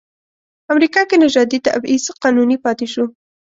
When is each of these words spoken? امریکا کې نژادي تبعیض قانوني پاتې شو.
امریکا 0.73 1.01
کې 1.09 1.17
نژادي 1.23 1.59
تبعیض 1.67 2.03
قانوني 2.21 2.57
پاتې 2.65 2.87
شو. 2.93 3.05